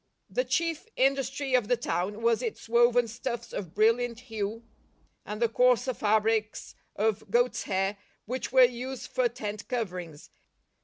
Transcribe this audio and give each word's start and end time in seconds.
The 0.31 0.43
chief 0.43 0.87
industry 0.95 1.53
of 1.53 1.67
the 1.67 1.77
town 1.77 2.23
was 2.23 2.41
its 2.41 2.67
woven 2.67 3.07
stuffs 3.07 3.53
of 3.53 3.75
brilliant 3.75 4.21
hue, 4.21 4.63
and 5.27 5.39
the 5.39 5.47
coarser 5.47 5.93
fabrics 5.93 6.73
of 6.95 7.29
goat's 7.29 7.65
hair 7.65 7.97
which 8.25 8.51
were 8.51 8.61
68 8.61 8.65
LIFE 8.65 8.71
OF 8.71 8.73
ST. 8.73 8.79
PAUL 8.81 8.91
j 8.91 8.91
used 8.91 9.11
for 9.11 9.35
tent 9.37 9.67
coverings. 9.67 10.29